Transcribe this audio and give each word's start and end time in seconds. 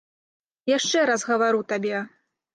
Яшчэ 0.77 1.03
раз 1.11 1.27
гавару 1.29 1.61
табе. 1.75 2.03